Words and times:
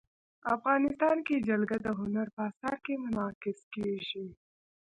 افغانستان 0.55 1.17
کې 1.27 1.43
جلګه 1.49 1.77
د 1.85 1.87
هنر 1.99 2.27
په 2.35 2.41
اثار 2.49 2.75
کې 2.85 2.93
منعکس 3.03 3.59
کېږي. 3.75 4.25